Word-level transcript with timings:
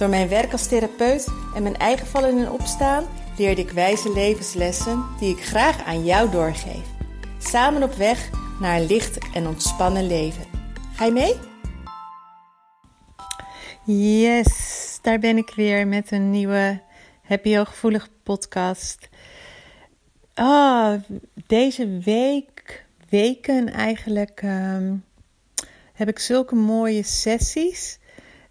Door 0.00 0.08
mijn 0.08 0.28
werk 0.28 0.52
als 0.52 0.66
therapeut 0.66 1.26
en 1.54 1.62
mijn 1.62 1.76
eigen 1.76 2.06
vallen 2.06 2.38
en 2.38 2.50
opstaan 2.50 3.04
leerde 3.36 3.60
ik 3.60 3.70
wijze 3.70 4.12
levenslessen 4.12 5.04
die 5.18 5.36
ik 5.36 5.44
graag 5.44 5.84
aan 5.84 6.04
jou 6.04 6.30
doorgeef. 6.30 6.86
Samen 7.38 7.82
op 7.82 7.94
weg 7.94 8.30
naar 8.60 8.76
een 8.76 8.86
licht 8.86 9.18
en 9.34 9.46
ontspannen 9.46 10.06
leven. 10.06 10.44
Ga 10.94 11.04
je 11.04 11.12
mee? 11.12 11.34
Yes, 13.84 14.98
daar 15.02 15.18
ben 15.18 15.36
ik 15.36 15.52
weer 15.54 15.86
met 15.86 16.10
een 16.10 16.30
nieuwe 16.30 16.80
Happy 17.22 17.56
Hooggevoelig 17.56 18.08
podcast. 18.22 19.08
Ah, 20.34 21.00
deze 21.46 21.98
week, 21.98 22.84
weken 23.08 23.72
eigenlijk, 23.72 24.40
ehm, 24.42 24.94
heb 25.92 26.08
ik 26.08 26.18
zulke 26.18 26.54
mooie 26.54 27.02
sessies. 27.02 27.99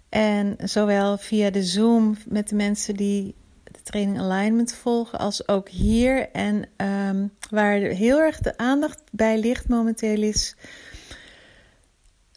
En 0.09 0.55
zowel 0.63 1.17
via 1.17 1.49
de 1.49 1.63
Zoom 1.63 2.17
met 2.27 2.49
de 2.49 2.55
mensen 2.55 2.95
die 2.95 3.35
de 3.63 3.81
training 3.83 4.19
alignment 4.19 4.73
volgen, 4.73 5.19
als 5.19 5.47
ook 5.47 5.69
hier. 5.69 6.29
En 6.31 6.65
ehm, 6.75 7.27
waar 7.49 7.79
heel 7.79 8.19
erg 8.19 8.39
de 8.39 8.57
aandacht 8.57 9.01
bij 9.11 9.39
ligt 9.39 9.67
momenteel 9.67 10.21
is 10.21 10.55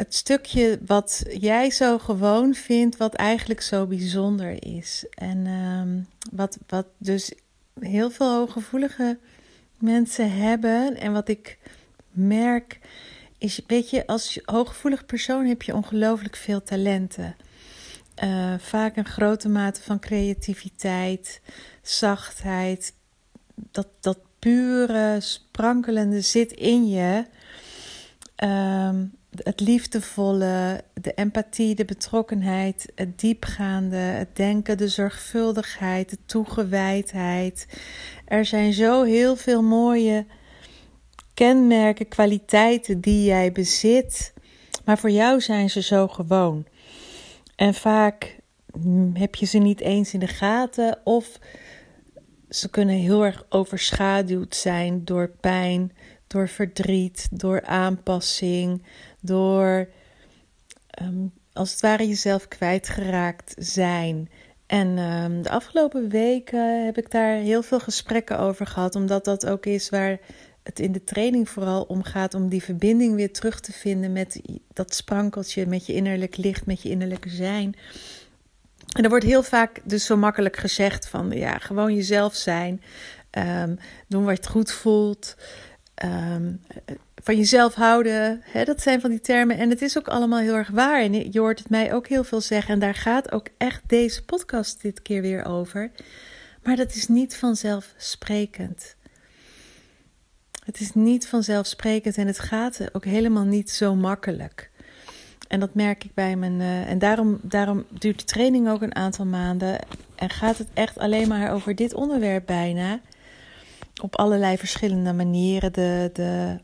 het 0.03 0.15
stukje 0.15 0.79
wat 0.87 1.25
jij 1.39 1.71
zo 1.71 1.99
gewoon 1.99 2.55
vindt, 2.55 2.97
wat 2.97 3.15
eigenlijk 3.15 3.61
zo 3.61 3.87
bijzonder 3.87 4.65
is. 4.77 5.05
En 5.15 5.47
um, 5.47 6.07
wat, 6.33 6.59
wat 6.67 6.87
dus 6.99 7.33
heel 7.81 8.11
veel 8.11 8.35
hooggevoelige 8.35 9.19
mensen 9.79 10.33
hebben. 10.33 10.97
En 10.97 11.13
wat 11.13 11.29
ik 11.29 11.59
merk 12.11 12.79
is, 13.39 13.61
weet 13.67 13.91
je, 13.91 14.07
als 14.07 14.41
hooggevoelig 14.45 15.07
persoon 15.07 15.47
heb 15.47 15.63
je 15.63 15.75
ongelooflijk 15.75 16.37
veel 16.37 16.63
talenten. 16.63 17.37
Uh, 18.25 18.55
vaak 18.59 18.97
een 18.97 19.05
grote 19.05 19.49
mate 19.49 19.83
van 19.83 19.99
creativiteit, 19.99 21.41
zachtheid. 21.83 22.95
Dat, 23.55 23.89
dat 24.01 24.19
pure, 24.39 25.17
sprankelende 25.21 26.21
zit 26.21 26.53
in 26.53 26.89
je. 26.89 27.25
Um, 28.45 29.13
het 29.37 29.61
liefdevolle, 29.61 30.85
de 30.95 31.15
empathie, 31.15 31.75
de 31.75 31.85
betrokkenheid, 31.85 32.93
het 32.95 33.21
diepgaande, 33.21 33.97
het 33.97 34.37
denken, 34.37 34.79
de 34.79 34.89
zorgvuldigheid, 34.89 36.11
de 36.11 36.19
toegewijdheid. 36.27 37.67
Er 38.25 38.45
zijn 38.45 38.73
zo 38.73 39.03
heel 39.03 39.37
veel 39.37 39.63
mooie 39.63 40.27
kenmerken, 41.35 42.09
kwaliteiten 42.09 43.01
die 43.01 43.25
jij 43.25 43.53
bezit, 43.53 44.33
maar 44.85 44.99
voor 44.99 45.11
jou 45.11 45.41
zijn 45.41 45.71
ze 45.71 45.83
zo 45.83 46.09
gewoon. 46.09 46.67
En 47.55 47.75
vaak 47.75 48.41
heb 49.13 49.35
je 49.35 49.47
ze 49.47 49.59
niet 49.59 49.81
eens 49.81 50.15
in 50.15 50.21
de 50.21 50.27
gaten 50.27 50.99
of 51.05 51.39
ze 52.49 52.71
kunnen 52.71 52.95
heel 52.95 53.25
erg 53.25 53.45
overschaduwd 53.49 54.57
zijn 54.57 55.05
door 55.05 55.29
pijn, 55.41 55.93
door 56.27 56.49
verdriet, 56.49 57.29
door 57.31 57.63
aanpassing, 57.63 58.83
door 59.21 59.89
um, 61.03 61.33
als 61.53 61.71
het 61.71 61.81
ware 61.81 62.09
jezelf 62.09 62.49
kwijtgeraakt 62.49 63.55
zijn. 63.59 64.31
En 64.67 64.99
um, 64.99 65.43
de 65.43 65.51
afgelopen 65.51 66.09
weken 66.09 66.85
heb 66.85 66.99
ik 66.99 67.11
daar 67.11 67.35
heel 67.35 67.63
veel 67.63 67.81
gesprekken 67.81 68.39
over 68.39 68.67
gehad, 68.67 68.95
omdat 68.95 69.25
dat 69.25 69.47
ook 69.47 69.67
is 69.67 69.89
waar 69.91 70.19
het 70.63 70.81
in 70.81 70.93
de 70.93 71.05
training 71.05 71.49
vooral 71.49 71.83
om 71.83 72.03
gaat 72.03 72.35
om 72.35 72.49
die 72.49 72.63
verbinding 72.63 73.15
weer 73.15 73.33
terug 73.33 73.61
te 73.61 73.73
vinden 73.73 74.13
met 74.13 74.41
dat 74.73 74.95
sprankeltje, 74.95 75.67
met 75.67 75.87
je 75.87 75.95
innerlijk 75.95 76.37
licht, 76.37 76.67
met 76.67 76.83
je 76.83 76.89
innerlijke 76.89 77.29
zijn. 77.29 77.75
En 78.93 79.03
er 79.03 79.09
wordt 79.09 79.25
heel 79.25 79.43
vaak 79.43 79.81
dus 79.85 80.07
zo 80.07 80.17
makkelijk 80.17 80.57
gezegd 80.57 81.09
van 81.09 81.31
ja, 81.31 81.59
gewoon 81.59 81.95
jezelf 81.95 82.35
zijn, 82.35 82.83
um, 83.39 83.79
doen 84.07 84.25
wat 84.25 84.45
je 84.45 84.51
goed 84.51 84.73
voelt, 84.73 85.37
um, 86.05 86.61
van 87.23 87.37
jezelf 87.37 87.75
houden. 87.75 88.41
Hè, 88.45 88.65
dat 88.65 88.83
zijn 88.83 89.01
van 89.01 89.11
die 89.11 89.21
termen 89.21 89.59
en 89.59 89.71
het 89.71 89.83
is 89.83 89.99
ook 89.99 90.09
allemaal 90.09 90.39
heel 90.39 90.55
erg 90.55 90.69
waar. 90.69 91.01
En 91.01 91.33
je 91.33 91.41
hoort 91.41 91.59
het 91.59 91.71
mij 91.71 91.95
ook 91.95 92.09
heel 92.09 92.25
veel 92.25 92.41
zeggen 92.41 92.75
en 92.75 92.81
daar 92.81 92.95
gaat 92.95 93.33
ook 93.33 93.47
echt 93.57 93.83
deze 93.87 94.25
podcast 94.25 94.83
dit 94.83 95.03
keer 95.03 95.23
weer 95.23 95.45
over. 95.45 95.91
Maar 96.63 96.77
dat 96.77 96.95
is 96.95 97.09
niet 97.09 97.37
vanzelfsprekend. 97.37 98.95
Het 100.65 100.81
is 100.81 100.95
niet 100.95 101.29
vanzelfsprekend 101.29 102.17
en 102.17 102.27
het 102.27 102.39
gaat 102.39 102.95
ook 102.95 103.05
helemaal 103.05 103.45
niet 103.45 103.71
zo 103.71 103.95
makkelijk. 103.95 104.71
En 105.49 105.61
dat 105.61 105.75
merk 105.75 106.05
ik 106.05 106.15
bij 106.15 106.37
mijn. 106.37 106.61
Uh, 106.61 106.91
en 106.91 106.99
daarom, 106.99 107.39
daarom 107.43 107.85
duurt 107.91 108.19
de 108.19 108.25
training 108.25 108.69
ook 108.69 108.83
een 108.83 108.95
aantal 108.95 109.27
maanden. 109.27 109.79
En 110.15 110.31
gaat 110.31 110.59
het 110.59 110.69
echt 110.75 110.99
alleen 110.99 111.29
maar 111.29 111.53
over 111.53 111.75
dit 111.75 111.95
onderwerp 111.95 112.47
bijna. 112.47 113.01
Op 114.03 114.17
allerlei 114.17 114.59
verschillende 114.59 115.13
manieren. 115.13 115.73
De, 115.73 116.11
de, 116.13 116.59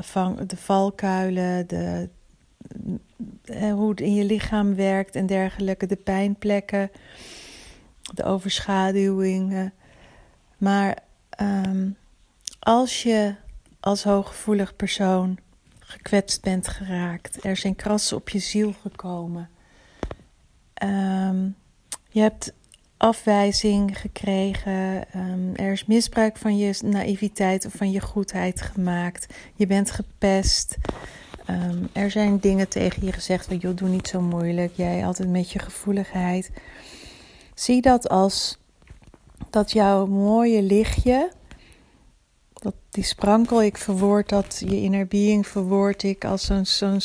vang, 0.00 0.46
de 0.46 0.56
valkuilen, 0.56 1.66
de, 1.66 2.08
uh, 3.44 3.72
hoe 3.72 3.90
het 3.90 4.00
in 4.00 4.14
je 4.14 4.24
lichaam 4.24 4.74
werkt 4.74 5.14
en 5.14 5.26
dergelijke. 5.26 5.86
De 5.86 5.96
pijnplekken, 5.96 6.90
de 8.14 8.24
overschaduwingen. 8.24 9.72
Maar 10.58 10.98
um, 11.40 11.96
als 12.64 13.02
je 13.02 13.34
als 13.80 14.04
hooggevoelig 14.04 14.76
persoon 14.76 15.38
gekwetst 15.78 16.42
bent 16.42 16.68
geraakt, 16.68 17.44
er 17.44 17.56
zijn 17.56 17.76
krassen 17.76 18.16
op 18.16 18.28
je 18.28 18.38
ziel 18.38 18.72
gekomen, 18.82 19.50
um, 20.82 21.56
je 22.08 22.20
hebt 22.20 22.52
afwijzing 22.96 23.98
gekregen, 23.98 25.06
um, 25.16 25.54
er 25.54 25.72
is 25.72 25.84
misbruik 25.84 26.36
van 26.36 26.58
je 26.58 26.78
naïviteit 26.84 27.66
of 27.66 27.72
van 27.72 27.90
je 27.90 28.00
goedheid 28.00 28.60
gemaakt, 28.60 29.34
je 29.54 29.66
bent 29.66 29.90
gepest. 29.90 30.76
Um, 31.50 31.88
er 31.92 32.10
zijn 32.10 32.38
dingen 32.38 32.68
tegen 32.68 33.06
je 33.06 33.12
gezegd 33.12 33.46
van 33.46 33.56
joh, 33.56 33.76
doe 33.76 33.88
niet 33.88 34.08
zo 34.08 34.20
moeilijk, 34.20 34.72
jij 34.76 35.06
altijd 35.06 35.28
met 35.28 35.50
je 35.50 35.58
gevoeligheid. 35.58 36.50
Zie 37.54 37.80
dat 37.80 38.08
als 38.08 38.58
dat 39.50 39.72
jouw 39.72 40.06
mooie 40.06 40.62
lichtje 40.62 41.30
dat, 42.64 42.74
die 42.90 43.04
sprankel, 43.04 43.62
ik 43.62 43.76
verwoord 43.76 44.28
dat, 44.28 44.62
je 44.66 44.80
inner 44.80 45.06
being 45.06 45.46
verwoord 45.46 46.02
ik 46.02 46.24
als 46.24 46.44
zo'n 46.44 46.66
zo'n 46.66 47.00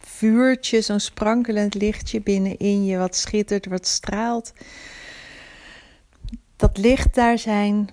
vuurtje, 0.00 0.80
zo'n 0.80 1.00
sprankelend 1.00 1.74
lichtje 1.74 2.20
binnenin 2.20 2.84
je, 2.84 2.98
wat 2.98 3.16
schittert, 3.16 3.66
wat 3.66 3.86
straalt. 3.86 4.52
Dat 6.56 6.78
licht, 6.78 7.14
daar 7.14 7.38
zijn 7.38 7.88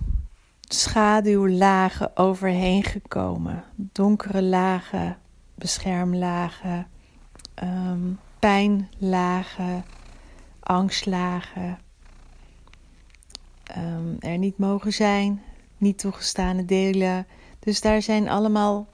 schaduwlagen 0.60 2.16
overheen 2.16 2.84
gekomen. 2.84 3.64
Donkere 3.76 4.42
lagen, 4.42 5.18
beschermlagen, 5.54 6.86
um, 7.62 8.18
pijnlagen, 8.38 9.84
angstlagen. 10.60 11.78
Um, 13.76 14.16
er 14.18 14.38
niet 14.38 14.58
mogen 14.58 14.92
zijn, 14.92 15.42
niet 15.78 15.98
toegestane 15.98 16.64
delen. 16.64 17.26
Dus 17.58 17.80
daar 17.80 18.02
zijn 18.02 18.28
allemaal 18.28 18.86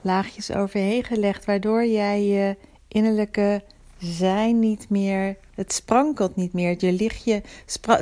laagjes 0.00 0.52
overheen 0.52 1.04
gelegd, 1.04 1.44
waardoor 1.44 1.86
jij 1.86 2.24
je 2.24 2.56
innerlijke 2.88 3.62
zijn 3.98 4.58
niet 4.58 4.88
meer, 4.88 5.36
het 5.54 5.72
sprankelt 5.72 6.36
niet 6.36 6.52
meer. 6.52 6.74
Je 6.78 6.92
lichtje, 6.92 7.42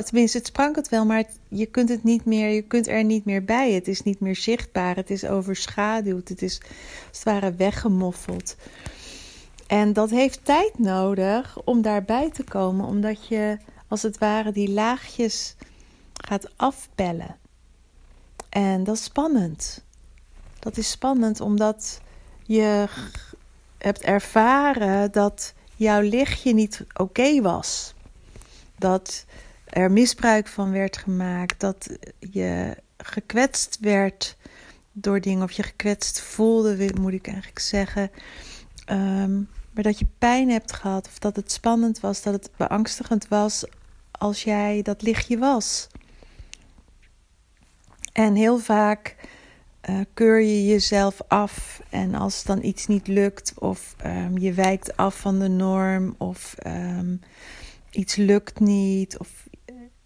tenminste 0.05 0.37
het 0.37 0.47
sprankelt 0.47 0.89
wel, 0.89 1.05
maar 1.05 1.23
je 1.47 1.65
kunt 1.65 1.89
het 1.89 2.03
niet 2.03 2.25
meer, 2.25 2.49
je 2.49 2.61
kunt 2.61 2.87
er 2.87 3.03
niet 3.03 3.25
meer 3.25 3.43
bij. 3.43 3.71
Het 3.71 3.87
is 3.87 4.03
niet 4.03 4.19
meer 4.19 4.35
zichtbaar, 4.35 4.95
het 4.95 5.09
is 5.09 5.25
overschaduwd, 5.25 6.27
het 6.27 6.41
is 6.41 6.61
als 7.07 7.17
het 7.17 7.23
ware 7.23 7.53
weggemoffeld. 7.53 8.55
En 9.67 9.93
dat 9.93 10.09
heeft 10.09 10.45
tijd 10.45 10.79
nodig 10.79 11.61
om 11.63 11.81
daarbij 11.81 12.29
te 12.31 12.43
komen, 12.43 12.85
omdat 12.85 13.27
je 13.27 13.57
als 13.87 14.01
het 14.01 14.17
ware 14.17 14.51
die 14.51 14.69
laagjes 14.69 15.55
gaat 16.13 16.51
afpellen. 16.55 17.38
En 18.49 18.83
dat 18.83 18.95
is 18.95 19.03
spannend. 19.03 19.83
Dat 20.59 20.77
is 20.77 20.91
spannend 20.91 21.41
omdat 21.41 22.01
je 22.43 22.87
hebt 23.77 24.01
ervaren 24.01 25.11
dat 25.11 25.53
jouw 25.75 26.01
lichtje 26.01 26.53
niet 26.53 26.85
oké 26.93 27.41
was. 27.41 27.93
Dat 28.77 29.25
er 29.65 29.91
misbruik 29.91 30.47
van 30.47 30.71
werd 30.71 30.97
gemaakt, 30.97 31.59
dat 31.59 31.89
je 32.19 32.77
gekwetst 32.97 33.77
werd 33.79 34.37
door 34.91 35.21
dingen 35.21 35.43
of 35.43 35.51
je 35.51 35.63
gekwetst 35.63 36.21
voelde, 36.21 36.91
moet 36.99 37.13
ik 37.13 37.27
eigenlijk 37.27 37.59
zeggen. 37.59 38.11
Ehm, 38.85 39.35
maar 39.71 39.83
dat 39.83 39.99
je 39.99 40.07
pijn 40.17 40.49
hebt 40.49 40.73
gehad 40.73 41.07
of 41.07 41.19
dat 41.19 41.35
het 41.35 41.51
spannend 41.51 41.99
was, 41.99 42.21
dat 42.21 42.33
het 42.33 42.49
beangstigend 42.57 43.27
was 43.27 43.63
als 44.11 44.43
jij 44.43 44.81
dat 44.81 45.01
lichtje 45.01 45.37
was. 45.37 45.87
En 48.13 48.35
heel 48.35 48.57
vaak 48.57 49.15
uh, 49.89 49.99
keur 50.13 50.41
je 50.41 50.65
jezelf 50.65 51.21
af 51.27 51.81
en 51.89 52.15
als 52.15 52.43
dan 52.43 52.63
iets 52.63 52.87
niet 52.87 53.07
lukt 53.07 53.53
of 53.55 53.95
um, 54.05 54.37
je 54.37 54.53
wijkt 54.53 54.97
af 54.97 55.19
van 55.19 55.39
de 55.39 55.47
norm 55.47 56.15
of 56.17 56.55
um, 56.67 57.21
iets 57.91 58.15
lukt 58.15 58.59
niet 58.59 59.17
of 59.17 59.47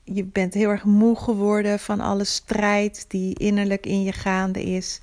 je 0.04 0.24
bent 0.24 0.54
heel 0.54 0.70
erg 0.70 0.84
moe 0.84 1.16
geworden 1.16 1.80
van 1.80 2.00
alle 2.00 2.24
strijd 2.24 3.06
die 3.08 3.40
innerlijk 3.40 3.86
in 3.86 4.04
je 4.04 4.12
gaande 4.12 4.64
is. 4.64 5.02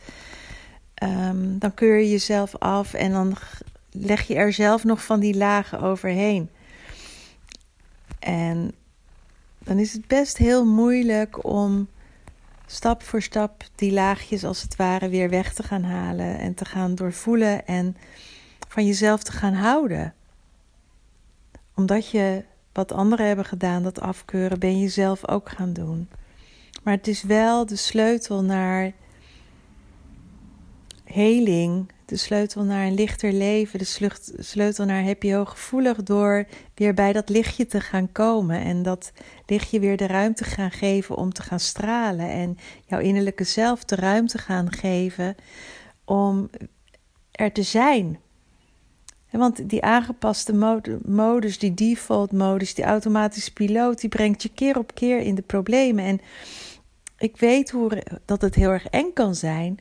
Um, 1.02 1.58
dan 1.58 1.74
keur 1.74 1.98
je 1.98 2.10
jezelf 2.10 2.56
af 2.56 2.94
en 2.94 3.12
dan 3.12 3.36
leg 3.90 4.26
je 4.26 4.34
er 4.34 4.52
zelf 4.52 4.84
nog 4.84 5.04
van 5.04 5.20
die 5.20 5.36
lagen 5.36 5.80
overheen. 5.80 6.48
En 8.18 8.72
dan 9.58 9.78
is 9.78 9.92
het 9.92 10.06
best 10.06 10.36
heel 10.36 10.64
moeilijk 10.64 11.44
om 11.44 11.88
stap 12.70 13.02
voor 13.02 13.22
stap 13.22 13.64
die 13.74 13.92
laagjes 13.92 14.44
als 14.44 14.62
het 14.62 14.76
ware 14.76 15.08
weer 15.08 15.30
weg 15.30 15.54
te 15.54 15.62
gaan 15.62 15.82
halen 15.82 16.38
en 16.38 16.54
te 16.54 16.64
gaan 16.64 16.94
doorvoelen 16.94 17.66
en 17.66 17.96
van 18.68 18.86
jezelf 18.86 19.22
te 19.22 19.32
gaan 19.32 19.54
houden. 19.54 20.14
Omdat 21.74 22.10
je 22.10 22.44
wat 22.72 22.92
anderen 22.92 23.26
hebben 23.26 23.44
gedaan, 23.44 23.82
dat 23.82 24.00
afkeuren, 24.00 24.58
ben 24.58 24.80
je 24.80 24.88
zelf 24.88 25.28
ook 25.28 25.48
gaan 25.48 25.72
doen. 25.72 26.08
Maar 26.82 26.94
het 26.94 27.08
is 27.08 27.22
wel 27.22 27.66
de 27.66 27.76
sleutel 27.76 28.42
naar 28.42 28.92
heling, 31.12 31.90
de 32.04 32.16
sleutel 32.16 32.62
naar 32.64 32.86
een 32.86 32.94
lichter 32.94 33.32
leven, 33.32 33.78
de 33.78 34.10
sleutel 34.38 34.84
naar 34.84 35.02
heb 35.02 35.22
je 35.22 35.34
hooggevoelig 35.34 36.02
door 36.02 36.46
weer 36.74 36.94
bij 36.94 37.12
dat 37.12 37.28
lichtje 37.28 37.66
te 37.66 37.80
gaan 37.80 38.12
komen 38.12 38.60
en 38.60 38.82
dat 38.82 39.12
lichtje 39.46 39.80
weer 39.80 39.96
de 39.96 40.06
ruimte 40.06 40.44
gaan 40.44 40.70
geven 40.70 41.16
om 41.16 41.32
te 41.32 41.42
gaan 41.42 41.60
stralen 41.60 42.28
en 42.28 42.58
jouw 42.86 43.00
innerlijke 43.00 43.44
zelf 43.44 43.84
de 43.84 43.96
ruimte 43.96 44.38
gaan 44.38 44.72
geven 44.72 45.34
om 46.04 46.50
er 47.30 47.52
te 47.52 47.62
zijn. 47.62 48.18
Want 49.30 49.68
die 49.68 49.82
aangepaste 49.82 50.80
modus, 51.04 51.58
die 51.58 51.74
default 51.74 52.32
modus, 52.32 52.74
die 52.74 52.84
automatische 52.84 53.52
piloot, 53.52 54.00
die 54.00 54.08
brengt 54.08 54.42
je 54.42 54.50
keer 54.54 54.78
op 54.78 54.94
keer 54.94 55.20
in 55.20 55.34
de 55.34 55.42
problemen. 55.42 56.04
En 56.04 56.20
ik 57.18 57.36
weet 57.36 57.70
hoe, 57.70 58.02
dat 58.24 58.40
het 58.40 58.54
heel 58.54 58.70
erg 58.70 58.86
eng 58.86 59.12
kan 59.12 59.34
zijn. 59.34 59.78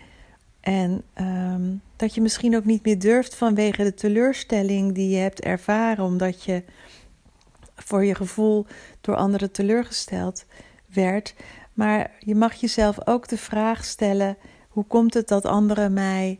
En 0.60 1.04
ehm, 1.14 1.76
dat 1.96 2.14
je 2.14 2.22
misschien 2.22 2.56
ook 2.56 2.66
niet 2.66 2.86
meer 2.86 3.00
durft 3.00 3.36
vanwege 3.36 3.84
de 3.84 3.94
teleurstelling 3.94 4.94
die 4.94 5.10
je 5.10 5.18
hebt 5.18 5.42
ervaren, 5.42 6.04
omdat 6.04 6.44
je 6.44 6.64
voor 7.76 8.06
je 8.06 8.16
gevoel 8.16 8.66
door 9.02 9.16
anderen 9.16 9.52
teleurgesteld 9.52 10.46
werd. 10.94 11.36
Maar 11.74 12.12
je 12.20 12.36
mag 12.36 12.54
jezelf 12.54 13.08
ook 13.08 13.28
de 13.28 13.38
vraag 13.38 13.86
stellen: 13.86 14.38
hoe 14.70 14.86
komt 14.86 15.14
het 15.14 15.28
dat 15.28 15.46
anderen 15.46 15.94
mij 15.94 16.40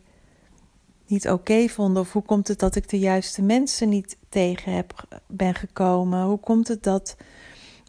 niet 1.08 1.30
oké 1.30 1.68
vonden? 1.68 2.02
Of 2.02 2.14
hoe 2.14 2.24
komt 2.24 2.48
het 2.48 2.60
dat 2.60 2.76
ik 2.76 2.90
de 2.90 3.00
juiste 3.00 3.42
mensen 3.42 3.90
niet 3.90 4.18
tegen 4.30 4.74
heb, 4.74 5.20
ben 5.28 5.56
gekomen? 5.56 6.24
Hoe 6.24 6.40
komt 6.40 6.68
het 6.68 6.84
dat 6.84 7.16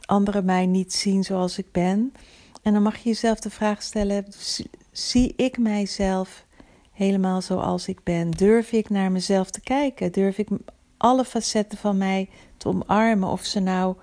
anderen 0.04 0.44
mij 0.44 0.66
niet 0.66 0.92
zien 0.92 1.24
zoals 1.24 1.58
ik 1.58 1.72
ben? 1.72 2.12
En 2.62 2.72
dan 2.72 2.82
mag 2.82 2.96
je 2.96 3.08
jezelf 3.08 3.40
de 3.40 3.50
vraag 3.50 3.82
stellen: 3.82 4.26
zie 5.08 5.32
ik 5.36 5.58
mijzelf 5.58 6.44
helemaal 6.92 7.42
zoals 7.42 7.88
ik 7.88 8.02
ben? 8.02 8.30
Durf 8.30 8.72
ik 8.72 8.88
naar 8.88 9.12
mezelf 9.12 9.50
te 9.50 9.60
kijken? 9.60 10.12
Durf 10.12 10.38
ik 10.38 10.48
alle 10.96 11.24
facetten 11.24 11.78
van 11.78 11.98
mij 11.98 12.28
te 12.56 12.68
omarmen? 12.68 13.28
Of 13.28 13.44
ze 13.44 13.60
nou 13.60 13.96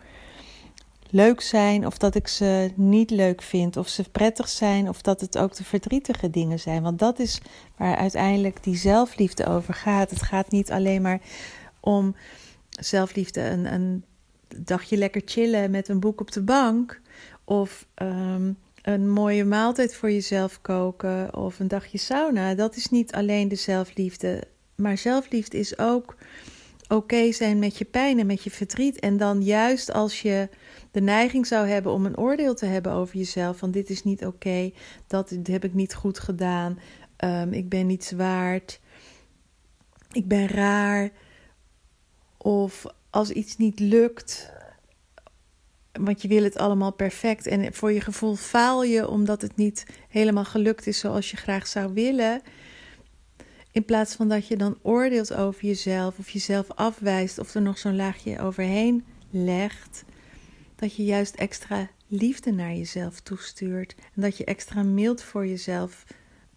leuk 1.10 1.42
zijn 1.42 1.86
of 1.86 1.98
dat 1.98 2.16
ik 2.16 2.28
ze 2.28 2.72
niet 2.76 3.10
leuk 3.10 3.42
vind, 3.42 3.78
of 3.78 3.88
ze 3.88 4.10
prettig 4.10 4.50
zijn 4.50 4.90
of 4.90 5.02
dat 5.02 5.22
het 5.22 5.38
ook 5.38 5.56
de 5.56 5.64
verdrietige 5.64 6.30
dingen 6.30 6.60
zijn. 6.60 6.84
Want 6.84 7.00
dat 7.00 7.20
is 7.20 7.42
waar 7.78 7.96
uiteindelijk 7.96 8.64
die 8.64 8.76
zelfliefde 8.76 9.46
over 9.46 9.74
gaat. 9.74 10.10
Het 10.10 10.22
gaat 10.22 10.52
niet 10.52 10.72
alleen 10.72 11.02
maar 11.02 11.20
om 11.80 12.16
zelfliefde, 12.70 13.42
een, 13.42 13.74
een 13.74 14.04
dagje 14.56 14.98
lekker 14.98 15.22
chillen 15.26 15.72
met 15.72 15.88
een 15.88 16.00
boek 16.00 16.22
op 16.22 16.32
de 16.32 16.44
bank 16.44 17.02
of 17.44 17.88
um, 17.96 18.58
een 18.88 19.10
mooie 19.10 19.45
maaltijd 19.45 19.95
voor 19.95 20.12
jezelf 20.12 20.62
koken 20.62 21.36
of 21.36 21.60
een 21.60 21.68
dagje 21.68 21.98
sauna. 21.98 22.56
Dat 22.56 22.75
is 22.75 22.89
niet 22.89 23.13
alleen 23.13 23.48
de 23.48 23.56
zelfliefde, 23.56 24.44
maar 24.75 24.98
zelfliefde 24.98 25.57
is 25.57 25.80
ook 25.80 26.16
oké 26.88 27.31
zijn 27.31 27.60
met 27.60 27.78
je 27.78 27.86
pijn 27.86 28.19
en 28.19 28.25
met 28.25 28.44
je 28.44 28.51
verdriet. 28.51 29.00
En 29.00 29.18
dan 29.18 29.44
juist 29.44 29.92
als 29.92 30.22
je 30.22 30.50
de 30.92 31.01
neiging 31.01 31.48
zou 31.48 31.68
hebben 31.68 31.92
om 31.92 32.06
een 32.06 32.18
oordeel 32.18 32.56
te 32.56 32.66
hebben 32.66 32.92
over 32.92 33.18
jezelf: 33.18 33.57
van 33.57 33.72
dit 33.72 33.89
is 33.89 34.04
niet 34.04 34.25
oké, 34.25 34.72
dat 35.07 35.38
heb 35.44 35.63
ik 35.63 35.74
niet 35.74 35.94
goed 35.94 36.19
gedaan, 36.19 36.80
um, 37.24 37.54
ik 37.54 37.69
ben 37.69 37.88
niets 37.88 38.12
waard, 38.12 38.80
ik 40.12 40.28
ben 40.28 40.48
raar. 40.48 41.12
Of 42.38 42.86
als 43.10 43.30
iets 43.30 43.57
niet 43.57 43.80
lukt, 43.80 44.51
want 46.00 46.22
je 46.22 46.28
wil 46.28 46.44
het 46.44 46.58
allemaal 46.58 46.92
perfect 46.92 47.48
en 47.48 47.74
voor 47.74 47.92
je 47.92 48.02
gevoel 48.02 48.36
faal 48.36 48.84
je 48.84 49.08
omdat 49.08 49.42
het 49.42 49.56
niet 49.56 49.86
helemaal 50.10 50.46
gelukt 50.46 50.88
is 50.88 51.00
zoals 51.00 51.32
je 51.32 51.38
graag 51.38 51.68
zou 51.68 51.94
willen. 51.94 52.42
In 53.72 53.86
plaats 53.86 54.16
van 54.16 54.28
dat 54.28 54.48
je 54.48 54.58
dan 54.58 54.78
oordeelt 54.82 55.34
over 55.34 55.66
jezelf 55.66 56.18
of 56.18 56.30
jezelf 56.30 56.72
afwijst 56.76 57.40
of 57.40 57.56
er 57.56 57.62
nog 57.62 57.78
zo'n 57.78 57.96
laagje 57.96 58.40
overheen 58.40 59.06
legt, 59.30 60.04
dat 60.76 60.96
je 60.96 61.04
juist 61.04 61.36
extra 61.36 61.90
liefde 62.08 62.52
naar 62.52 62.74
jezelf 62.74 63.20
toestuurt 63.20 63.96
en 64.16 64.22
dat 64.22 64.38
je 64.38 64.46
extra 64.46 64.84
mild 64.84 65.24
voor 65.24 65.48
jezelf 65.48 66.04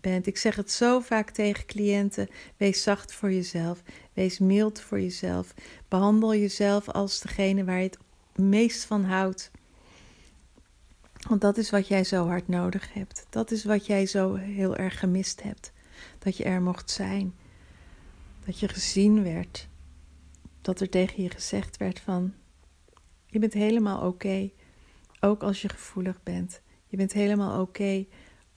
bent. 0.00 0.26
Ik 0.26 0.36
zeg 0.36 0.56
het 0.56 0.70
zo 0.70 1.00
vaak 1.00 1.30
tegen 1.30 1.66
cliënten: 1.66 2.28
wees 2.56 2.82
zacht 2.82 3.12
voor 3.12 3.32
jezelf, 3.32 3.82
wees 4.12 4.38
mild 4.38 4.80
voor 4.80 5.00
jezelf. 5.00 5.54
Behandel 5.88 6.34
jezelf 6.34 6.88
als 6.88 7.20
degene 7.20 7.64
waar 7.64 7.78
je 7.78 7.84
het 7.84 7.98
meest 8.40 8.84
van 8.84 9.04
houdt. 9.04 9.50
Want 11.28 11.40
dat 11.40 11.56
is 11.56 11.70
wat 11.70 11.88
jij 11.88 12.04
zo 12.04 12.26
hard 12.26 12.48
nodig 12.48 12.92
hebt. 12.92 13.26
Dat 13.30 13.50
is 13.50 13.64
wat 13.64 13.86
jij 13.86 14.06
zo 14.06 14.34
heel 14.34 14.76
erg 14.76 14.98
gemist 14.98 15.42
hebt. 15.42 15.72
Dat 16.18 16.36
je 16.36 16.44
er 16.44 16.62
mocht 16.62 16.90
zijn. 16.90 17.34
Dat 18.44 18.58
je 18.58 18.68
gezien 18.68 19.22
werd. 19.22 19.68
Dat 20.60 20.80
er 20.80 20.88
tegen 20.88 21.22
je 21.22 21.30
gezegd 21.30 21.76
werd 21.76 22.00
van 22.00 22.34
je 23.30 23.38
bent 23.38 23.52
helemaal 23.52 24.06
oké. 24.06 24.50
Ook 25.20 25.42
als 25.42 25.62
je 25.62 25.68
gevoelig 25.68 26.22
bent. 26.22 26.60
Je 26.86 26.96
bent 26.96 27.12
helemaal 27.12 27.60
oké. 27.60 28.06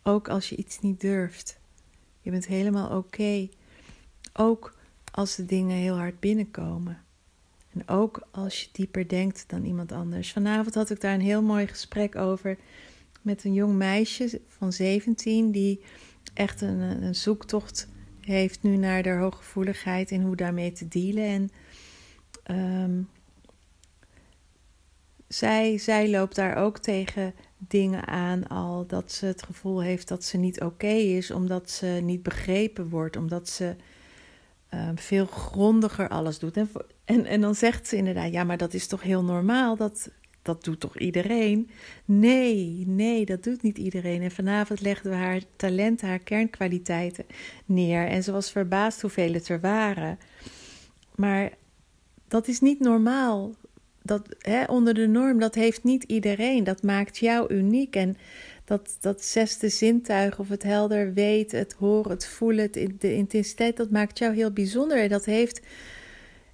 Ook 0.03 0.27
als 0.27 0.50
je 0.50 0.55
iets 0.55 0.79
niet 0.79 1.01
durft. 1.01 1.60
Je 2.22 2.31
bent 2.31 2.46
helemaal 2.46 2.98
oké. 2.98 3.50
Ook 4.34 4.75
als 5.12 5.36
de 5.36 5.46
dingen 5.46 5.77
heel 5.77 5.96
hard 5.96 6.19
binnenkomen. 6.19 7.02
En 7.74 7.88
ook 7.88 8.27
als 8.32 8.62
je 8.62 8.70
dieper 8.72 9.08
denkt 9.08 9.44
dan 9.48 9.63
iemand 9.63 9.92
anders. 9.92 10.32
Vanavond 10.32 10.75
had 10.75 10.89
ik 10.89 11.01
daar 11.01 11.13
een 11.13 11.22
heel 11.22 11.42
mooi 11.42 11.68
gesprek 11.68 12.15
over 12.15 12.58
met 13.22 13.44
een 13.44 13.53
jong 13.53 13.74
meisje 13.75 14.42
van 14.48 14.74
17 14.74 15.51
die 15.51 15.84
echt 16.34 16.62
een, 16.62 16.80
een 16.80 17.15
zoektocht 17.15 17.88
heeft 18.22 18.63
nu 18.63 18.77
naar 18.77 19.03
de 19.03 19.12
hooggevoeligheid 19.12 20.12
en 20.12 20.22
hoe 20.22 20.36
daarmee 20.36 20.72
te 20.72 20.88
dealen. 20.88 21.50
En 22.44 22.60
um, 22.60 23.10
zij, 25.27 25.77
zij 25.77 26.10
loopt 26.10 26.36
daar 26.36 26.56
ook 26.56 26.77
tegen 26.77 27.34
dingen 27.58 28.08
aan 28.08 28.48
al 28.48 28.86
dat 28.88 29.12
ze 29.12 29.25
het 29.25 29.44
gevoel 29.44 29.82
heeft 29.82 30.08
dat 30.08 30.24
ze 30.24 30.38
niet 30.38 30.62
oké 30.62 30.88
is, 30.88 31.32
omdat 31.32 31.70
ze 31.70 32.00
niet 32.03 32.24
begrepen 32.24 32.89
wordt, 32.89 33.18
omdat 33.18 33.50
ze 33.50 33.75
uh, 34.74 34.89
veel 34.96 35.25
grondiger 35.25 36.10
alles 36.10 36.39
doet. 36.39 36.58
En, 36.58 36.70
en, 37.05 37.25
en 37.25 37.41
dan 37.41 37.55
zegt 37.55 37.88
ze 37.88 37.95
inderdaad, 37.95 38.31
ja, 38.31 38.43
maar 38.43 38.57
dat 38.57 38.74
is 38.74 38.88
toch 38.88 39.01
heel 39.01 39.24
normaal, 39.24 39.75
dat, 39.75 40.10
dat 40.41 40.63
doet 40.63 40.79
toch 40.79 40.98
iedereen? 40.98 41.69
Nee, 42.05 42.83
nee, 42.88 43.25
dat 43.25 43.43
doet 43.43 43.62
niet 43.62 43.77
iedereen. 43.77 44.22
En 44.22 44.31
vanavond 44.31 44.81
legden 44.81 45.12
we 45.12 45.17
haar 45.17 45.41
talenten, 45.55 46.07
haar 46.07 46.19
kernkwaliteiten 46.19 47.25
neer 47.65 48.07
en 48.07 48.24
ze 48.24 48.31
was 48.31 48.51
verbaasd 48.51 49.01
hoeveel 49.01 49.33
het 49.33 49.50
er 49.50 49.60
waren. 49.60 50.19
Maar 51.15 51.51
dat 52.27 52.48
is 52.48 52.60
niet 52.60 52.79
normaal 52.79 53.55
dat 54.03 54.36
hè, 54.38 54.63
onder 54.63 54.93
de 54.93 55.07
norm, 55.07 55.39
dat 55.39 55.55
heeft 55.55 55.83
niet 55.83 56.03
iedereen. 56.03 56.63
Dat 56.63 56.83
maakt 56.83 57.17
jou 57.17 57.53
uniek. 57.53 57.95
En 57.95 58.17
dat, 58.65 58.98
dat 59.00 59.24
zesde 59.24 59.69
zintuig, 59.69 60.39
of 60.39 60.50
het 60.50 60.63
helder 60.63 61.13
weten, 61.13 61.60
het 61.60 61.74
horen, 61.74 62.12
het 62.12 62.25
voelen, 62.25 62.63
het, 62.72 63.01
de 63.01 63.13
intensiteit, 63.13 63.77
dat 63.77 63.89
maakt 63.89 64.17
jou 64.17 64.36
heel 64.36 64.51
bijzonder. 64.51 64.98
En 64.98 65.10
dat 65.10 65.25
heeft, 65.25 65.62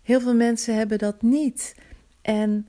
heel 0.10 0.22
veel 0.22 0.36
mensen 0.36 0.76
hebben 0.76 0.98
dat 0.98 1.22
niet. 1.22 1.76
En 2.22 2.68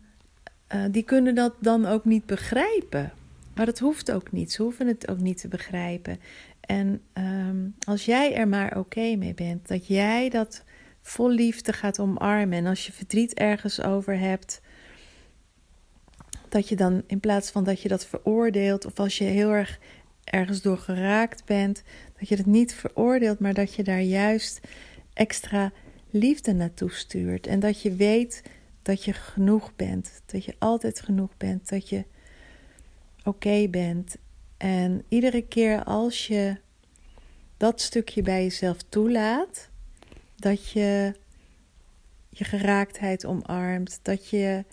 uh, 0.75 0.85
die 0.91 1.03
kunnen 1.03 1.35
dat 1.35 1.55
dan 1.61 1.87
ook 1.87 2.05
niet 2.05 2.27
begrijpen. 2.27 3.13
Maar 3.55 3.67
dat 3.67 3.79
hoeft 3.79 4.13
ook 4.13 4.33
niet. 4.33 4.53
Ze 4.53 4.63
hoeven 4.63 4.87
het 4.87 5.09
ook 5.09 5.19
niet 5.19 5.41
te 5.41 5.49
begrijpen. 5.49 6.21
En 6.61 7.01
um, 7.15 7.75
als 7.87 8.05
jij 8.05 8.35
er 8.35 8.49
maar 8.49 8.79
oké 8.79 9.17
mee 9.17 9.35
bent, 9.35 9.69
dat 9.69 9.87
jij 9.87 10.29
dat 10.29 10.65
vol 11.03 11.31
liefde 11.31 11.73
gaat 11.73 11.99
omarmen. 11.99 12.59
En 12.59 12.67
als 12.67 12.87
je 12.87 12.93
verdriet 12.93 13.35
ergens 13.35 13.83
over 13.83 14.19
hebt, 14.19 14.61
dat 16.49 16.69
je 16.69 16.77
dan 16.77 17.03
in 17.07 17.21
plaats 17.21 17.51
van 17.51 17.65
dat 17.65 17.83
je 17.83 17.89
dat 17.89 18.07
veroordeelt, 18.07 18.87
of 18.87 18.99
als 18.99 19.19
je 19.19 19.25
heel 19.25 19.51
erg 19.51 19.79
ergens 20.25 20.63
door 20.63 20.79
geraakt 20.79 21.45
bent, 21.45 21.83
dat 22.19 22.29
je 22.29 22.37
het 22.37 22.47
niet 22.47 22.75
veroordeelt, 22.75 23.39
maar 23.39 23.55
dat 23.55 23.75
je 23.75 23.83
daar 23.83 24.03
juist 24.03 24.61
extra 25.13 25.73
liefde 26.11 26.53
naartoe 26.53 26.93
stuurt. 26.93 27.47
En 27.47 27.61
dat 27.61 27.83
je 27.83 27.95
weet 27.95 28.43
dat 28.83 29.05
je 29.05 29.13
genoeg 29.13 29.77
bent, 29.77 30.23
dat 30.27 30.45
je 30.45 30.55
altijd 30.59 31.01
genoeg 31.01 31.37
bent, 31.37 31.69
dat 31.69 31.89
je 31.89 32.05
oké 33.25 33.69
bent. 33.69 34.17
En 34.57 35.05
iedere 35.09 35.43
keer 35.43 35.85
als 35.85 36.27
je 36.27 36.57
dat 37.57 37.81
stukje 37.81 38.23
bij 38.23 38.43
jezelf 38.43 38.77
toelaat, 38.89 39.69
dat 40.37 40.71
je 40.71 41.15
je 42.29 42.45
geraaktheid 42.45 43.25
omarmt, 43.25 43.99
dat 44.03 44.29
je 44.29 44.65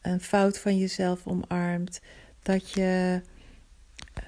een 0.00 0.20
fout 0.20 0.58
van 0.58 0.78
jezelf 0.78 1.26
omarmt, 1.26 2.00
dat 2.42 2.70
je 2.70 3.20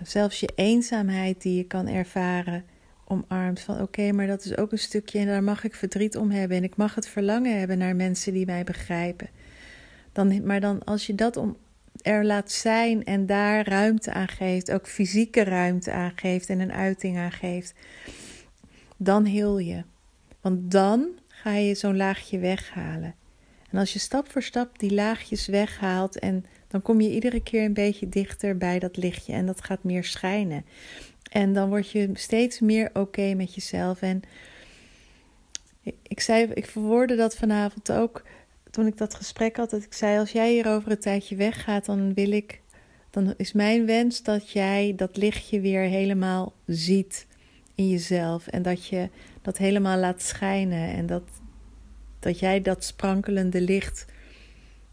zelfs 0.02 0.40
je 0.40 0.52
eenzaamheid 0.54 1.42
die 1.42 1.56
je 1.56 1.64
kan 1.64 1.88
ervaren 1.88 2.64
omarmt. 3.04 3.60
Van 3.60 3.80
oké, 3.80 4.12
maar 4.12 4.26
dat 4.26 4.44
is 4.44 4.56
ook 4.56 4.72
een 4.72 4.78
stukje 4.78 5.18
en 5.18 5.26
daar 5.26 5.42
mag 5.42 5.64
ik 5.64 5.74
verdriet 5.74 6.16
om 6.16 6.30
hebben 6.30 6.56
en 6.56 6.64
ik 6.64 6.76
mag 6.76 6.94
het 6.94 7.08
verlangen 7.08 7.58
hebben 7.58 7.78
naar 7.78 7.96
mensen 7.96 8.32
die 8.32 8.46
mij 8.46 8.64
begrijpen. 8.64 9.28
Dan, 10.12 10.46
maar 10.46 10.60
dan 10.60 10.84
als 10.84 11.06
je 11.06 11.14
dat 11.14 11.36
om, 11.36 11.56
er 12.02 12.24
laat 12.24 12.52
zijn 12.52 13.04
en 13.04 13.26
daar 13.26 13.68
ruimte 13.68 14.12
aan 14.12 14.28
geeft, 14.28 14.72
ook 14.72 14.88
fysieke 14.88 15.44
ruimte 15.44 15.92
aan 15.92 16.12
geeft 16.16 16.48
en 16.48 16.60
een 16.60 16.72
uiting 16.72 17.18
aan 17.18 17.32
geeft, 17.32 17.74
dan 18.96 19.24
heel 19.24 19.58
je. 19.58 19.82
Want 20.40 20.70
dan 20.70 21.08
ga 21.28 21.52
je 21.52 21.74
zo'n 21.74 21.96
laagje 21.96 22.38
weghalen. 22.38 23.14
En 23.70 23.78
als 23.78 23.92
je 23.92 23.98
stap 23.98 24.30
voor 24.30 24.42
stap 24.42 24.78
die 24.78 24.94
laagjes 24.94 25.46
weghaalt 25.46 26.18
en 26.18 26.44
dan 26.68 26.82
kom 26.82 27.00
je 27.00 27.10
iedere 27.10 27.42
keer 27.42 27.64
een 27.64 27.74
beetje 27.74 28.08
dichter 28.08 28.56
bij 28.56 28.78
dat 28.78 28.96
lichtje 28.96 29.32
en 29.32 29.46
dat 29.46 29.64
gaat 29.64 29.84
meer 29.84 30.04
schijnen. 30.04 30.64
En 31.30 31.52
dan 31.52 31.68
word 31.68 31.90
je 31.90 32.10
steeds 32.12 32.60
meer 32.60 32.90
oké 32.92 33.34
met 33.34 33.54
jezelf. 33.54 34.02
En 34.02 34.22
ik 36.02 36.20
zei, 36.20 36.44
ik 36.44 36.66
verwoordde 36.66 37.16
dat 37.16 37.36
vanavond 37.36 37.92
ook 37.92 38.22
toen 38.70 38.86
ik 38.86 38.98
dat 38.98 39.14
gesprek 39.14 39.56
had. 39.56 39.70
Dat 39.70 39.82
ik 39.82 39.92
zei: 39.92 40.18
Als 40.18 40.32
jij 40.32 40.52
hier 40.52 40.68
over 40.68 40.90
een 40.90 40.98
tijdje 40.98 41.36
weggaat, 41.36 41.84
dan 41.84 42.14
wil 42.14 42.32
ik. 42.32 42.62
Dan 43.10 43.34
is 43.36 43.52
mijn 43.52 43.86
wens 43.86 44.22
dat 44.22 44.50
jij 44.50 44.92
dat 44.96 45.16
lichtje 45.16 45.60
weer 45.60 45.82
helemaal 45.82 46.52
ziet 46.66 47.26
in 47.74 47.88
jezelf. 47.88 48.46
En 48.46 48.62
dat 48.62 48.86
je 48.86 49.08
dat 49.42 49.58
helemaal 49.58 49.98
laat 49.98 50.22
schijnen. 50.22 50.88
En 50.88 51.06
dat, 51.06 51.22
dat 52.18 52.38
jij 52.38 52.62
dat 52.62 52.84
sprankelende 52.84 53.60
licht 53.60 54.06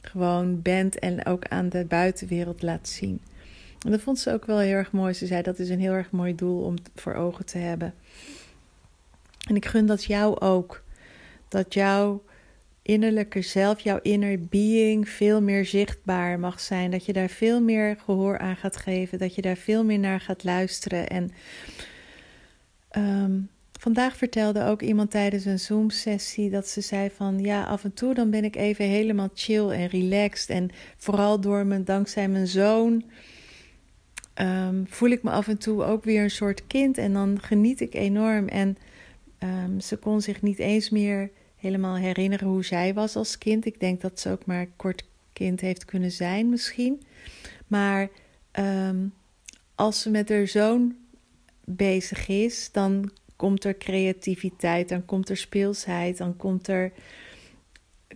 gewoon 0.02 0.62
bent 0.62 1.00
en 1.00 1.26
ook 1.26 1.48
aan 1.48 1.70
de 1.70 1.86
buitenwereld 1.86 2.62
laat 2.62 2.88
zien. 2.88 3.22
En 3.86 3.92
dat 3.92 4.02
vond 4.02 4.20
ze 4.20 4.34
ook 4.34 4.46
wel 4.46 4.60
heel 4.60 4.76
erg 4.76 4.92
mooi. 4.92 5.14
Ze 5.14 5.26
zei 5.26 5.42
dat 5.42 5.60
is 5.60 5.70
een 5.70 5.80
heel 5.80 5.94
erg 5.94 6.12
mooi 6.12 6.36
doel 6.36 6.64
om 6.64 6.76
voor 6.96 7.14
ogen 7.14 7.46
te 7.46 7.58
hebben. 7.58 7.94
En 9.48 9.56
ik 9.56 9.66
gun 9.66 9.86
dat 9.86 10.04
jou 10.04 10.40
ook. 10.40 10.84
Dat 11.48 11.74
jouw 11.74 12.24
innerlijke 12.82 13.42
zelf, 13.42 13.80
jouw 13.80 14.00
inner 14.02 14.40
being 14.40 15.10
veel 15.10 15.42
meer 15.42 15.66
zichtbaar 15.66 16.40
mag 16.40 16.60
zijn. 16.60 16.92
Dat 16.92 17.06
je 17.06 17.14
daar 17.14 17.30
veel 17.30 17.62
meer 17.62 17.98
gehoor 18.04 18.38
aan 18.38 18.56
gaat 18.56 18.78
geven. 18.78 19.18
Dat 19.18 19.36
je 19.36 19.42
daar 19.42 19.58
veel 19.58 19.84
meer 19.84 20.00
naar 20.00 20.20
gaat 20.20 20.44
luisteren. 20.44 21.08
En 21.10 21.32
um, 22.98 23.50
Vandaag 23.82 24.18
vertelde 24.18 24.64
ook 24.64 24.82
iemand 24.82 25.12
tijdens 25.12 25.46
een 25.46 25.60
Zoom-sessie 25.60 26.50
dat 26.50 26.68
ze 26.68 26.82
zei 26.82 27.10
van 27.16 27.40
ja, 27.40 27.64
af 27.64 27.84
en 27.84 27.94
toe 27.94 28.14
dan 28.14 28.30
ben 28.30 28.44
ik 28.44 28.56
even 28.56 28.86
helemaal 28.86 29.30
chill 29.34 29.70
en 29.70 29.88
relaxed. 29.88 30.50
En 30.50 30.70
vooral 30.98 31.40
door 31.40 31.66
mijn, 31.66 31.84
dankzij 31.84 32.28
mijn 32.28 32.48
zoon 32.48 33.04
um, 34.36 34.86
voel 34.88 35.10
ik 35.10 35.24
me 35.24 35.30
af 35.30 35.48
en 35.48 35.58
toe 35.58 35.84
ook 35.84 36.04
weer 36.04 36.24
een 36.24 36.32
soort 36.32 36.68
kind. 36.68 36.98
En 36.98 37.14
dan 37.14 37.42
geniet 37.42 37.82
ik 37.82 37.94
enorm. 37.94 38.48
En 38.48 38.78
um, 39.40 39.80
ze 39.80 39.98
kon 39.98 40.22
zich 40.22 40.42
niet 40.42 40.60
eens 40.60 40.90
meer 40.90 41.32
helemaal 41.56 41.96
herinneren 41.96 42.48
hoe 42.48 42.66
zij 42.66 42.94
was 42.94 43.16
als 43.16 43.38
kind. 43.38 43.66
Ik 43.66 43.80
denk 43.80 44.02
dat 44.02 44.20
ze 44.20 44.30
ook 44.30 44.46
maar 44.46 44.68
kort 44.76 45.06
kind 45.34 45.62
heeft 45.62 45.86
kunnen 45.86 46.12
zijn 46.12 46.50
misschien. 46.50 47.02
Maar 47.68 48.10
um, 48.60 49.14
als 49.76 50.02
ze 50.02 50.10
met 50.10 50.30
haar 50.30 50.48
zoon 50.48 50.96
bezig 51.66 52.28
is, 52.28 52.72
dan 52.72 53.12
komt 53.36 53.64
er 53.64 53.78
creativiteit, 53.78 54.90
dan 54.90 55.06
komt 55.06 55.30
er 55.30 55.38
speelsheid, 55.38 56.18
dan 56.18 56.38
komt 56.38 56.68
er, 56.68 56.92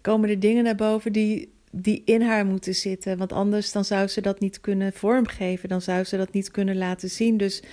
komen 0.02 0.30
er 0.30 0.40
dingen 0.40 0.64
naar 0.64 0.76
boven 0.76 1.14
die, 1.14 1.54
die 1.78 2.02
in 2.06 2.22
haar 2.22 2.46
moeten 2.46 2.76
zitten. 2.76 3.18
Want 3.18 3.34
anders 3.34 3.72
dan 3.72 3.86
zou 3.86 4.08
ze 4.08 4.22
dat 4.22 4.40
niet 4.40 4.62
kunnen 4.62 4.94
vormgeven, 4.94 5.70
dan 5.70 5.82
zou 5.82 6.04
ze 6.04 6.18
dat 6.18 6.34
niet 6.34 6.52
kunnen 6.52 6.78
laten 6.78 7.10
zien. 7.10 7.38
Dus 7.38 7.64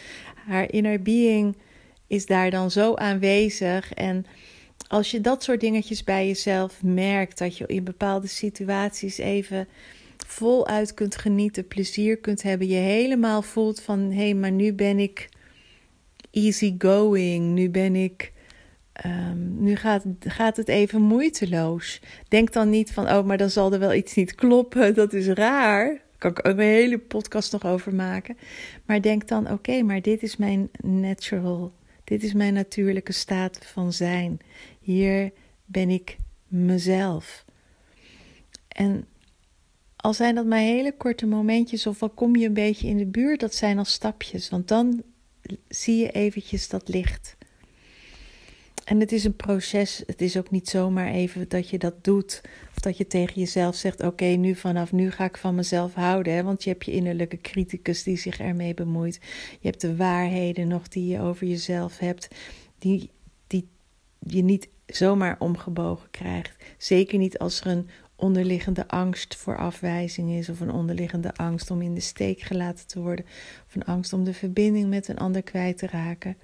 haar 0.47 0.73
inner 0.73 1.02
being 1.02 1.56
is 2.06 2.26
daar 2.26 2.50
dan 2.50 2.71
zo 2.71 2.94
aanwezig. 2.94 3.92
En 3.92 4.26
als 4.88 5.11
je 5.11 5.21
dat 5.21 5.42
soort 5.42 5.61
dingetjes 5.61 6.04
bij 6.04 6.26
jezelf 6.26 6.82
merkt, 6.82 7.38
dat 7.38 7.56
je 7.56 7.66
in 7.66 7.85
bepaalde 7.85 8.26
situaties 8.26 9.18
even 9.18 9.68
voluit 10.26 10.94
kunt 10.94 11.16
genieten, 11.16 11.66
plezier 11.66 12.16
kunt 12.16 12.42
hebben, 12.42 12.66
je 12.66 12.75
helemaal 12.75 13.42
voelt 13.42 13.80
van 13.80 14.00
hé, 14.00 14.14
hey, 14.14 14.35
maar 14.35 14.52
nu 14.52 14.73
ben 14.73 14.99
ik 14.99 15.28
easy 16.30 16.75
going. 16.78 17.54
Nu 17.54 17.71
ben 17.71 17.97
ik. 17.97 18.32
Um, 19.06 19.62
nu 19.62 19.76
gaat, 19.76 20.04
gaat 20.18 20.56
het 20.56 20.68
even 20.68 21.02
moeiteloos. 21.02 22.00
Denk 22.28 22.52
dan 22.52 22.70
niet 22.70 22.92
van, 22.92 23.08
oh, 23.08 23.25
maar 23.25 23.38
dan 23.38 23.50
zal 23.50 23.72
er 23.72 23.78
wel 23.78 23.94
iets 23.94 24.14
niet 24.14 24.34
kloppen. 24.34 24.94
Dat 25.02 25.12
is 25.12 25.26
raar. 25.26 25.87
Daar 25.87 26.00
kan 26.18 26.30
ik 26.30 26.38
ook 26.38 26.58
een 26.58 26.61
hele 26.61 26.99
podcast 26.99 27.52
nog 27.52 27.64
over 27.64 27.94
maken. 27.94 28.37
Maar 28.87 29.02
denk 29.02 29.28
dan, 29.28 29.50
oké, 29.50 29.82
maar 29.82 30.02
dit 30.02 30.22
is 30.22 30.37
mijn 30.37 30.70
natural. 30.82 31.72
Dit 32.04 32.22
is 32.22 32.32
mijn 32.32 32.54
natuurlijke 32.54 33.12
staat 33.12 33.58
van 33.66 33.92
zijn. 33.92 34.38
Hier 34.80 35.32
ben 35.64 35.90
ik 35.90 36.16
mezelf. 36.46 37.44
En 38.68 39.06
al 39.96 40.14
zijn 40.14 40.34
dat 40.34 40.46
maar 40.46 40.58
hele 40.58 40.96
korte 40.96 41.26
momentjes, 41.26 41.87
of 41.87 42.02
al 42.02 42.11
kom 42.11 42.37
je 42.37 42.46
een 42.46 42.52
beetje 42.52 42.88
in 42.88 42.96
de 42.96 43.06
buurt, 43.06 43.40
dat 43.40 43.54
zijn 43.54 43.78
al 43.78 43.84
stapjes. 43.84 44.49
Want 44.49 44.68
dan 44.68 45.02
zie 45.68 45.96
je 45.96 46.11
eventjes 46.11 46.68
dat 46.68 46.88
licht. 46.88 47.37
En 48.84 49.00
het 49.00 49.12
is 49.12 49.24
een 49.24 49.36
proces. 49.36 50.02
Het 50.06 50.20
is 50.20 50.36
ook 50.36 50.50
niet 50.50 50.68
zomaar 50.68 51.08
even 51.08 51.48
dat 51.48 51.68
je 51.68 51.78
dat 51.78 52.04
doet. 52.04 52.40
Of 52.70 52.78
dat 52.80 52.96
je 52.96 53.06
tegen 53.06 53.40
jezelf 53.40 53.74
zegt: 53.74 54.02
Oké, 54.02 54.24
nu 54.24 54.54
vanaf 54.54 54.92
nu 54.92 55.10
ga 55.10 55.24
ik 55.24 55.36
van 55.36 55.54
mezelf 55.54 55.94
houden. 55.94 56.34
Hè? 56.34 56.42
Want 56.42 56.64
je 56.64 56.70
hebt 56.70 56.84
je 56.84 56.92
innerlijke 56.92 57.40
criticus 57.40 58.02
die 58.02 58.16
zich 58.16 58.38
ermee 58.38 58.74
bemoeit. 58.74 59.20
Je 59.60 59.68
hebt 59.68 59.80
de 59.80 59.96
waarheden 59.96 60.68
nog 60.68 60.88
die 60.88 61.06
je 61.06 61.20
over 61.20 61.46
jezelf 61.46 61.98
hebt. 61.98 62.28
Die, 62.78 63.10
die 63.46 63.68
je 64.18 64.42
niet 64.42 64.68
zomaar 64.86 65.36
omgebogen 65.38 66.10
krijgt. 66.10 66.56
Zeker 66.78 67.18
niet 67.18 67.38
als 67.38 67.60
er 67.60 67.66
een 67.66 67.88
onderliggende 68.16 68.88
angst 68.88 69.36
voor 69.36 69.58
afwijzing 69.58 70.30
is, 70.30 70.48
of 70.48 70.60
een 70.60 70.72
onderliggende 70.72 71.34
angst 71.34 71.70
om 71.70 71.82
in 71.82 71.94
de 71.94 72.00
steek 72.00 72.40
gelaten 72.40 72.86
te 72.86 73.00
worden, 73.00 73.24
of 73.66 73.74
een 73.74 73.84
angst 73.84 74.12
om 74.12 74.24
de 74.24 74.34
verbinding 74.34 74.88
met 74.88 75.08
een 75.08 75.18
ander 75.18 75.42
kwijt 75.42 75.78
te 75.78 75.86
raken. 75.86 76.36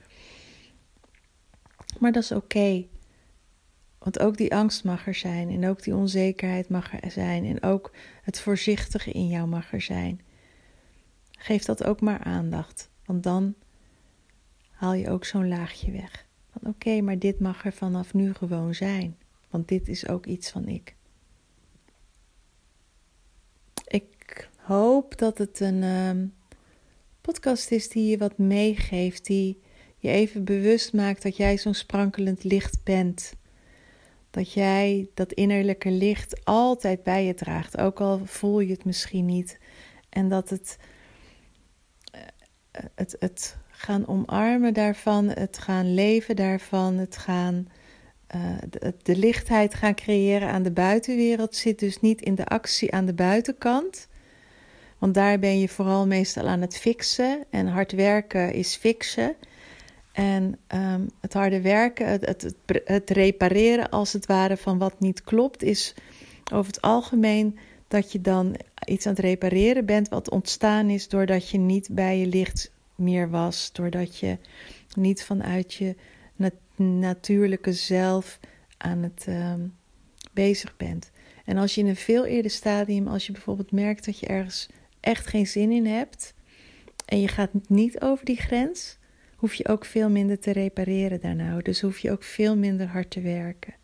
Maar 1.99 2.13
dat 2.13 2.23
is 2.23 2.33
oké. 2.33 2.87
Want 3.99 4.19
ook 4.19 4.37
die 4.37 4.55
angst 4.55 4.85
mag 4.85 5.07
er 5.07 5.15
zijn, 5.15 5.51
en 5.51 5.69
ook 5.69 5.83
die 5.83 5.95
onzekerheid 5.95 6.69
mag 6.69 7.03
er 7.03 7.11
zijn, 7.11 7.45
en 7.45 7.63
ook 7.63 7.93
het 8.23 8.41
voorzichtige 8.41 9.11
in 9.11 9.29
jou 9.29 9.49
mag 9.49 9.73
er 9.73 9.81
zijn. 9.81 10.21
Geef 11.31 11.65
dat 11.65 11.85
ook 11.85 12.01
maar 12.01 12.19
aandacht, 12.19 12.91
want 13.05 13.23
dan 13.23 13.55
haal 14.71 14.95
je 14.95 15.11
ook 15.11 15.25
zo'n 15.25 15.49
laagje 15.49 15.91
weg. 15.91 16.27
Van 16.51 16.71
oké, 16.71 17.01
maar 17.01 17.19
dit 17.19 17.41
mag 17.41 17.65
er 17.65 17.73
vanaf 17.73 18.15
nu 18.15 18.35
gewoon 18.35 18.75
zijn, 18.75 19.17
want 19.51 19.69
dit 19.69 19.89
is 19.89 20.09
ook 20.09 20.27
iets 20.27 20.51
van 20.51 20.69
ik. 20.69 20.95
Ik 23.87 24.49
hoop 24.57 25.19
dat 25.19 25.39
het 25.39 25.61
een 25.61 25.83
ehm, 25.83 26.27
podcast 27.21 27.71
is 27.71 27.89
die 27.89 28.11
je 28.11 28.19
wat 28.19 28.39
meegeeft, 28.39 29.27
die 29.27 29.61
je 29.99 30.09
even 30.09 30.45
bewust 30.45 30.93
maakt 30.93 31.23
dat 31.23 31.37
jij 31.37 31.59
zo'n 31.59 31.75
sprankelend 31.75 32.45
licht 32.45 32.85
bent. 32.85 33.33
Dat 34.31 34.53
jij 34.53 35.09
dat 35.15 35.33
innerlijke 35.33 35.91
licht 35.91 36.45
altijd 36.45 37.03
bij 37.03 37.25
je 37.25 37.35
draagt, 37.35 37.79
ook 37.79 38.01
al 38.01 38.21
voel 38.25 38.61
je 38.61 38.73
het 38.73 38.85
misschien 38.85 39.27
niet. 39.27 39.59
En 40.09 40.29
dat 40.29 40.49
het, 40.49 40.79
eh, 42.13 42.83
het, 42.95 43.17
het 43.19 43.57
gaan 43.69 44.09
omarmen 44.09 44.75
daarvan, 44.75 45.29
het 45.29 45.59
gaan 45.59 45.95
leven 45.95 46.37
daarvan, 46.37 46.95
het 46.95 47.17
gaan 47.17 47.69
de, 48.71 48.95
de, 49.03 49.17
lichtheid 49.17 49.75
gaan 49.75 49.95
creëren 49.95 50.49
aan 50.49 50.63
de 50.63 50.71
buitenwereld 50.71 51.57
zit 51.57 51.79
dus 51.79 52.01
niet 52.01 52.21
in 52.21 52.35
de 52.35 52.47
actie 52.47 52.93
aan 52.93 53.07
de 53.07 53.15
buitenkant. 53.15 54.09
Want 54.99 55.15
daar 55.15 55.39
ben 55.39 55.61
je 55.61 55.69
vooral 55.69 56.07
meestal 56.07 56.47
aan 56.47 56.61
het 56.61 56.79
fixen. 56.79 57.45
En 57.51 57.67
hard 57.67 57.93
werken 57.93 58.53
is 58.53 58.77
fixen. 58.77 59.35
En 60.19 60.59
um, 60.75 61.11
het 61.21 61.33
harde 61.33 61.61
werken, 61.61 62.07
het, 62.07 62.27
het, 62.27 62.55
het, 62.85 63.11
repareren 63.11 63.91
als 63.91 64.13
het 64.13 64.27
ware 64.27 64.57
van 64.57 64.79
wat 64.79 65.01
niet 65.01 65.23
klopt, 65.23 65.63
is 65.63 65.95
over 66.53 66.67
het 66.67 66.81
algemeen 66.81 67.59
dat 67.89 68.13
je 68.13 68.21
dan 68.21 68.57
iets 68.85 69.07
aan 69.07 69.13
het 69.13 69.23
repareren 69.25 69.87
bent 69.87 70.09
wat 70.09 70.31
ontstaan 70.31 70.91
is 70.91 71.09
doordat 71.09 71.49
je 71.49 71.59
niet 71.59 71.89
bij 71.91 72.19
je 72.19 72.27
licht 72.27 72.71
meer 72.95 73.31
was. 73.31 73.73
Doordat 73.73 74.19
je 74.19 74.39
niet 74.97 75.25
vanuit 75.25 75.75
je 75.75 75.97
natuurlijke 76.77 77.73
zelf 77.73 78.39
aan 78.77 79.03
het 79.03 79.27
um, 79.29 79.75
bezig 80.33 80.77
bent. 80.77 81.11
En 81.45 81.57
als 81.57 81.75
je 81.75 81.81
in 81.81 81.87
een 81.87 81.97
veel 81.97 82.25
eerder 82.25 82.51
stadium, 82.51 83.09
als 83.09 83.27
je 83.27 83.33
bijvoorbeeld 83.33 83.73
merkt 83.73 84.05
dat 84.05 84.19
je 84.19 84.27
ergens 84.27 84.69
echt 85.01 85.27
geen 85.27 85.47
zin 85.47 85.73
in 85.73 85.87
hebt 85.87 86.35
en 87.05 87.21
je 87.21 87.29
gaat 87.29 87.51
niet 87.69 88.01
over 88.01 88.25
die 88.25 88.37
grens, 88.37 88.99
hoef 89.39 89.55
je 89.55 89.69
ook 89.69 89.85
veel 89.85 90.11
minder 90.11 90.39
te 90.39 90.53
repareren 90.53 91.21
daarna. 91.21 91.59
Dus 91.59 91.81
hoef 91.81 91.99
je 91.99 92.11
ook 92.11 92.23
veel 92.23 92.57
minder 92.57 92.87
hard 92.87 93.11
te 93.11 93.21
werken. 93.21 93.75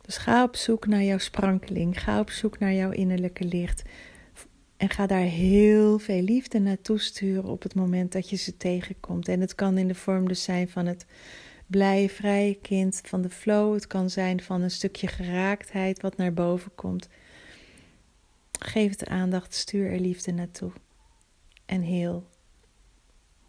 Dus 0.00 0.16
ga 0.16 0.42
op 0.42 0.56
zoek 0.56 0.86
naar 0.86 1.02
jouw 1.02 1.18
sprankeling. 1.18 2.02
Ga 2.02 2.20
op 2.20 2.30
zoek 2.30 2.58
naar 2.58 2.72
jouw 2.72 2.90
innerlijke 2.90 3.44
licht. 3.44 3.82
En 4.76 4.90
ga 4.90 5.06
daar 5.06 5.20
heel 5.20 5.98
veel 5.98 6.22
liefde 6.22 6.58
naartoe 6.58 7.00
sturen 7.00 7.44
op 7.44 7.62
het 7.62 7.74
moment 7.74 8.12
dat 8.12 8.30
je 8.30 8.36
ze 8.36 8.56
tegenkomt. 8.56 9.28
En 9.28 9.40
het 9.40 9.54
kan 9.54 9.78
in 9.78 9.88
de 9.88 9.94
vorm 9.94 10.28
dus 10.28 10.42
zijn 10.42 10.68
van 10.68 10.86
het 10.86 11.06
blije, 11.66 12.08
vrije 12.08 12.54
kind, 12.54 13.00
van 13.04 13.22
de 13.22 13.30
flow. 13.30 13.74
Het 13.74 13.86
kan 13.86 14.10
zijn 14.10 14.42
van 14.42 14.62
een 14.62 14.70
stukje 14.70 15.06
geraaktheid 15.06 16.02
wat 16.02 16.16
naar 16.16 16.32
boven 16.32 16.74
komt. 16.74 17.08
Geef 18.58 18.90
het 18.90 19.06
aandacht, 19.06 19.54
stuur 19.54 19.92
er 19.92 20.00
liefde 20.00 20.32
naartoe. 20.32 20.70
En 21.66 21.80
heel. 21.80 22.32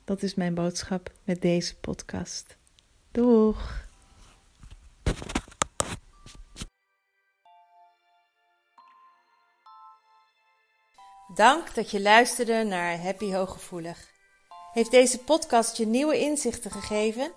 Dat 0.05 0.23
is 0.23 0.35
mijn 0.35 0.53
boodschap 0.53 1.11
met 1.23 1.41
deze 1.41 1.75
podcast. 1.75 2.57
Doeg! 3.11 3.83
Dank 11.35 11.75
dat 11.75 11.91
je 11.91 12.01
luisterde 12.01 12.63
naar 12.63 13.01
Happy 13.01 13.33
Hooggevoelig. 13.33 14.09
Heeft 14.73 14.91
deze 14.91 15.19
podcast 15.19 15.77
je 15.77 15.85
nieuwe 15.85 16.19
inzichten 16.19 16.71
gegeven? 16.71 17.31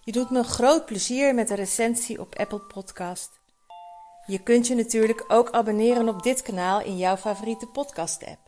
Je 0.00 0.12
doet 0.12 0.30
me 0.30 0.38
een 0.38 0.44
groot 0.44 0.86
plezier 0.86 1.34
met 1.34 1.50
een 1.50 1.56
recensie 1.56 2.20
op 2.20 2.34
Apple 2.34 2.60
Podcast. 2.60 3.30
Je 4.26 4.42
kunt 4.42 4.66
je 4.66 4.74
natuurlijk 4.74 5.24
ook 5.28 5.50
abonneren 5.50 6.08
op 6.08 6.22
dit 6.22 6.42
kanaal 6.42 6.80
in 6.80 6.96
jouw 6.96 7.16
favoriete 7.16 7.66
podcast-app. 7.66 8.47